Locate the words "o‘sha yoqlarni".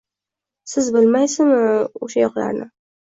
2.07-2.67